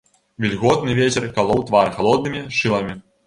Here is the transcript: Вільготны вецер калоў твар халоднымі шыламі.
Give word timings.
Вільготны 0.43 0.95
вецер 0.99 1.27
калоў 1.35 1.61
твар 1.69 1.93
халоднымі 1.99 2.41
шыламі. 2.61 2.99